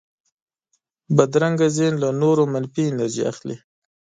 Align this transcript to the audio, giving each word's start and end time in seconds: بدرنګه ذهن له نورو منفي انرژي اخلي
بدرنګه 1.15 1.67
ذهن 1.77 1.93
له 2.03 2.09
نورو 2.21 2.43
منفي 2.53 2.83
انرژي 2.91 3.21
اخلي 3.31 3.55